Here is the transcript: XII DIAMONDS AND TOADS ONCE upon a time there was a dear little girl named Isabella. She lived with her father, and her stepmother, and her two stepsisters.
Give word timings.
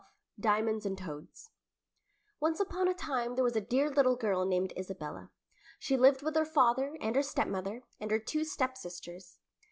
XII 0.01 0.39
DIAMONDS 0.41 0.85
AND 0.87 0.97
TOADS 0.97 1.51
ONCE 2.39 2.59
upon 2.59 2.87
a 2.87 2.93
time 2.95 3.35
there 3.35 3.43
was 3.43 3.55
a 3.55 3.61
dear 3.61 3.87
little 3.91 4.15
girl 4.15 4.45
named 4.47 4.73
Isabella. 4.75 5.29
She 5.77 5.95
lived 5.95 6.23
with 6.23 6.35
her 6.35 6.43
father, 6.43 6.97
and 6.99 7.15
her 7.15 7.21
stepmother, 7.21 7.83
and 7.99 8.09
her 8.09 8.17
two 8.17 8.43
stepsisters. 8.43 9.37